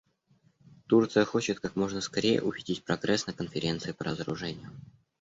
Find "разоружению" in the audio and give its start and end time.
4.05-4.71